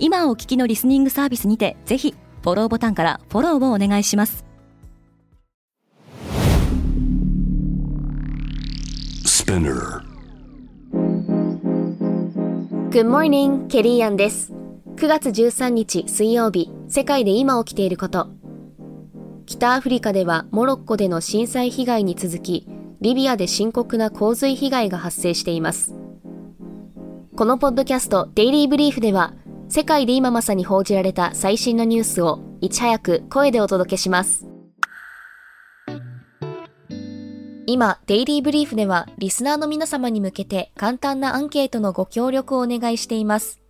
[0.00, 4.44] 今お聞きのリスニングサービスにてぜひフォローボタンからフォローをお願いします
[12.90, 14.52] Good morning, ケリーアンです。
[14.96, 18.28] 9月13日水曜日、世界で今起きていること。
[19.46, 22.68] 北アフリカではモロッコでの震災被害に続き、
[23.00, 25.94] リビアで深刻な洪水被害が発生しています。
[27.36, 29.32] このポッドキャストデイリーブリーフでは、
[29.70, 34.46] 世界で今まさに報じられた最新のニュースをいち早く声でお届けします。
[37.66, 43.60] 今、デイリーブリーフではリスナーの皆様に向けて簡単なアンケートのご協力をお願いしています。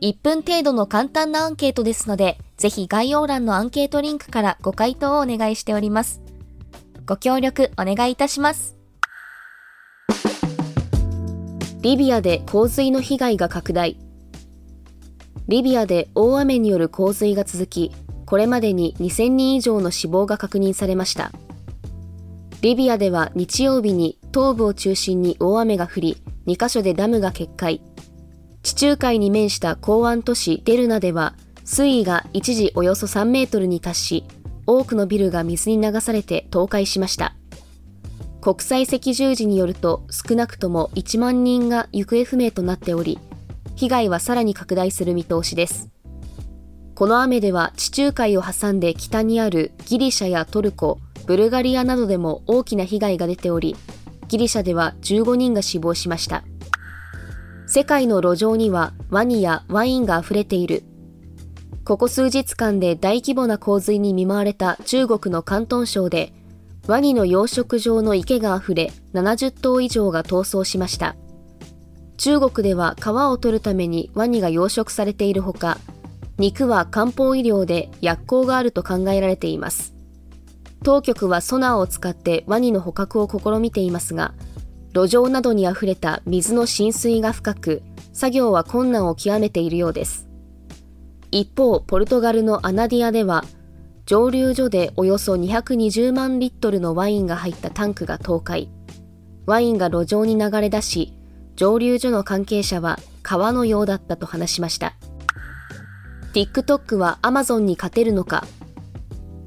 [0.00, 6.22] 1分程度の簡単なアンケートですので、ぜひ概要欄のアンケートリンクからご回答をお願いしております。
[7.04, 8.78] ご協力お願いいたします。
[11.82, 13.98] リビアで洪水の被害が拡大。
[15.50, 17.90] リビアで大雨による洪水が続き、
[18.24, 21.32] これまでに2000人以上の死亡が確認されました。
[22.60, 27.80] リビアでは日曜日に東部を中心に大雨が降り、2カ所でダムが決壊。
[28.62, 31.34] 地中海に面した港湾都市デルナでは、
[31.64, 34.24] 水位が一時およそ3メートルに達し、
[34.68, 37.34] 多くのビルが水に流されて倒壊しました。
[38.40, 43.18] 国際赤十字によると少なくとも1万人が行方不明となっており、
[43.80, 45.88] 被害はさらに拡大する見通しです。
[46.94, 53.74] この雨では地中海を挟んで北にあるギリシャやトルコ、ブルガリアなどでも大きな被害が出ており、
[54.28, 56.44] ギリシャでは15人が死亡しました。
[57.66, 60.82] 世界の路上にはワニやワインが溢れている。
[61.86, 66.34] ここ数日間で大規模な洪水に見舞われた中国の広東省で、
[66.86, 71.16] ワニの養殖場の池が溢れ、70頭以上が逃走しました。
[72.20, 75.78] 中国では皮を取るためにワニが養殖されているほか、
[76.36, 79.94] 肉は漢方医療で薬効があると考えられています。
[80.84, 84.34] 当局はソナーを使ってワニの捕獲を試みていますが、
[84.92, 87.82] 路上などに溢れた水の浸水が深く、
[88.12, 90.28] 作業は困難を極めているようです。
[91.30, 93.46] 一方、ポルトガルのアナディアでは、
[94.04, 98.68] 蒸留所でおよそ220万リットルのワインが入ったタンクが倒壊。
[99.46, 101.14] ワインが路上に流れ出し、
[101.56, 104.94] 蒸留所の関係者は川のようだったと話しました。
[106.32, 108.46] TikTok は Amazon に勝てるのか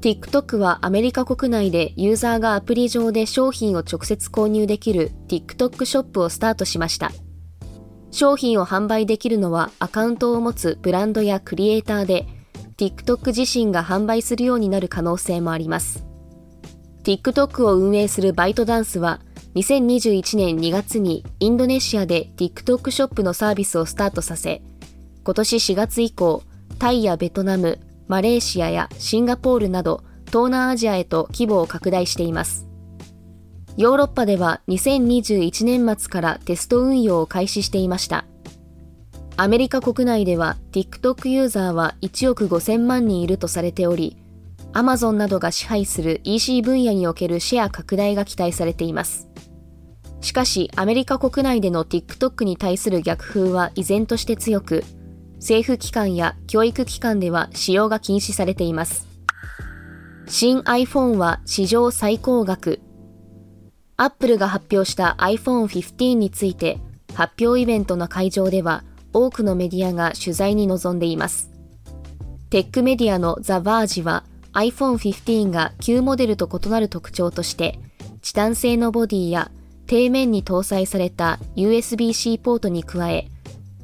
[0.00, 7.10] ？TikTok はアメリカ国内でユーザーがアプリ上で商品を直接購入できる TikTok ショップをスタートしました。
[8.10, 12.26] 商品を販売できるのはアカウントを持つブランドやクリエイターで
[12.76, 16.04] TikTok 自身が販売するようになる可能性もあります。
[17.02, 19.20] TikTok を運営するバイトダンスは
[19.54, 24.62] 2021年2月にインドネシアで TikTok ショップのサービスをスタートさせ、
[25.24, 26.42] 今年4月以降、
[26.78, 32.66] タイやベトナム、マレーシアやシンガポールなど東南アジアへと規模を拡大しています。
[33.76, 38.24] ヨーロッパでは2021年末からテスト運用を開始していました。
[39.36, 44.16] アメリカ国内では TikTok ユーザーは1億5000万人いるとされており、
[44.72, 49.27] Amazon などが支配する EC 分野におけるシェア拡大が期待されています。
[50.20, 54.84] しかし、アメリカ国内での TikTok に対する逆風は依然として強く、
[55.36, 59.06] 政府機関や教育機関では使用が禁止されています。
[60.26, 62.80] 新 iPhone は史上最高額。
[63.96, 66.78] Apple が発表した iPhone 15について
[67.14, 71.50] 発表イベントの会場では多くのメディアが取材に臨んでいます。
[72.50, 77.78] テックメディアの The Verge は iPhone 15が旧モデルと異なる特徴として
[78.22, 79.50] チタン製のボディや
[79.88, 83.28] 底面に搭載された USB-C ポートに加え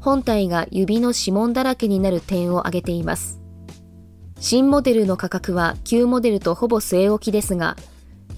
[0.00, 3.40] 本体が指の指紋だらけになる点を挙げています。
[4.40, 7.76] 新モデルの価格は旧モデルとほぼ据え置きですが、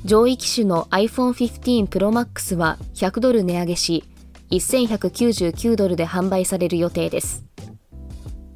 [0.05, 4.05] 上位機種の iPhone 15 Pro Max は100ドル値上げし、
[4.50, 7.46] 1199ドルで販売される予定です。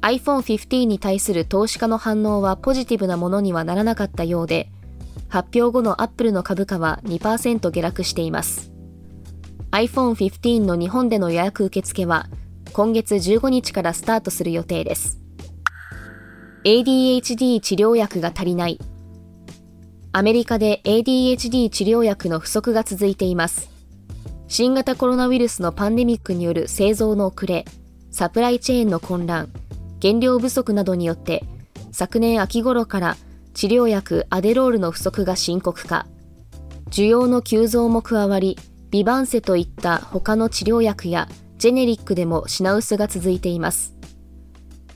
[0.01, 4.69] iPhone 15に対する投資家の反応はポジティブなものにはならなかったようで、
[5.27, 8.68] 発表後の Apple の株価は2%下落しています。
[9.71, 12.27] iPhone 15の日本での予約受付は
[12.73, 15.19] 今月15日からスタートする予定です。
[16.63, 18.79] ADHD 治療薬が足りない。
[20.11, 23.69] アメリカで ADHD 治療薬の不足が続いています。
[24.47, 27.65] 新型コロナウイルスのパンデミックによる製造の遅れ
[28.09, 29.49] サプライチェーンの混乱
[30.01, 31.43] 原料不足などによって
[31.91, 33.17] 昨年秋頃から
[33.53, 36.07] 治療薬アデロールの不足が深刻化。
[36.89, 38.57] 需要の急増も加わり
[38.91, 41.27] ビバンセといった他の治療薬や
[41.57, 43.93] ジェネリックでも品薄が続いています。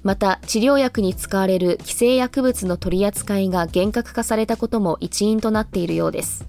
[0.02, 6.46] また治療薬に使われる規制薬物の取り扱いが厳格化されたことも一因となっているようです。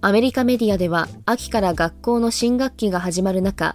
[0.00, 3.74] アメリカメディアでは秋から学校の新学期が始まる中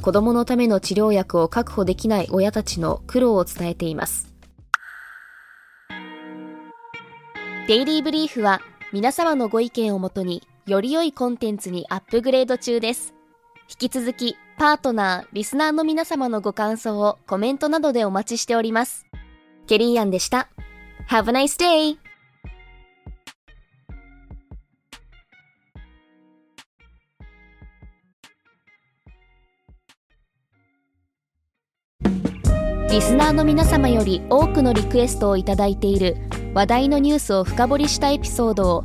[0.00, 4.32] 子供のための治療薬を確保できない親たちの苦労を伝えています。
[7.66, 8.60] デイリーブリーフは
[8.92, 13.14] 皆様のご意見をもとにより良いコンテンツにアップグレード中です
[13.68, 19.04] 引き続きパートナー、リスナーの皆様のご感想をコメントなどでお待ちしております。
[19.66, 20.48] ケリーアンでした。
[21.10, 21.98] Have a nice day!
[32.90, 36.16] リスナーの皆様より多くのリクエストをいただいている
[36.54, 38.84] 話題のニュースを深掘りしたエピソードを